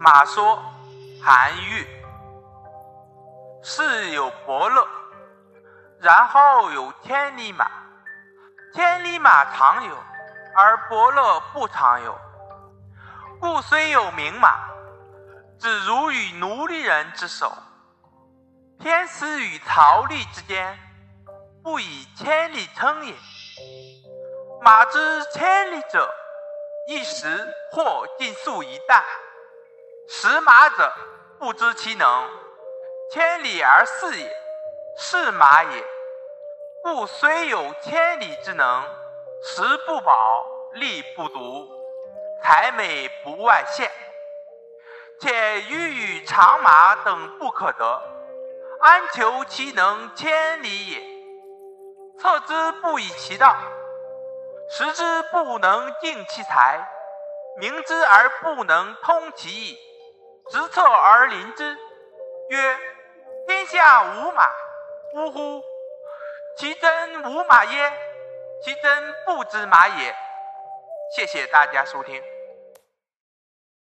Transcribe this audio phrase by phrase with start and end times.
[0.00, 0.62] 马说
[1.20, 1.84] ：“韩愈，
[3.64, 4.86] 世有伯乐，
[5.98, 7.68] 然后有千里马。
[8.72, 9.96] 千里马常有，
[10.54, 12.16] 而伯乐不常有。
[13.40, 14.68] 故虽有名马，
[15.58, 17.52] 只如与奴隶人之手，
[18.78, 20.78] 偏私与曹吏之间，
[21.64, 23.14] 不以千里称也。
[24.62, 26.08] 马之千里者，
[26.86, 29.02] 一时或尽粟一担。
[30.10, 30.90] 食马者，
[31.38, 32.30] 不知其能，
[33.12, 34.36] 千里而食也，
[34.96, 35.84] 是马也。
[36.82, 38.82] 故虽有千里之能，
[39.42, 41.68] 食不饱，力不足，
[42.42, 43.92] 才美不外见。
[45.20, 48.02] 且欲与长马等不可得，
[48.80, 51.02] 安求其能千里也？
[52.18, 53.54] 策之不以其道，
[54.70, 56.88] 食之不能尽其才，
[57.58, 59.78] 明之而不能通其意，
[60.58, 61.78] 执策而临之，
[62.48, 62.78] 曰：
[63.46, 64.42] 天下无马，
[65.14, 65.62] 呜呼！
[66.56, 67.92] 其真无马耶？
[68.60, 70.16] 其真不知马也。
[71.14, 72.20] 谢谢大家收听。